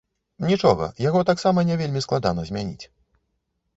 [0.51, 2.85] Нічога, яго таксама не вельмі складана змяніць.